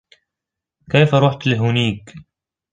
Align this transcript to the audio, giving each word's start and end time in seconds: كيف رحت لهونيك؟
كيف 0.91 1.15
رحت 1.15 1.47
لهونيك؟ 1.47 2.13